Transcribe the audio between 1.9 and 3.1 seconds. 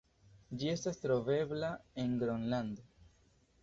en Gronlando.